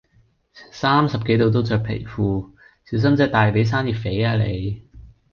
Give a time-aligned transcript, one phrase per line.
[0.51, 0.67] 成
[1.07, 2.49] 三十幾度都著皮褲，
[2.85, 4.81] 小心隻大髀生熱痱呀你